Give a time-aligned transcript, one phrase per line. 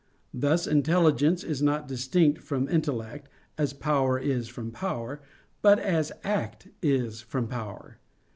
[0.33, 5.21] Thus intelligence is not distinct from intellect, as power is from power;
[5.61, 7.99] but as act is from power.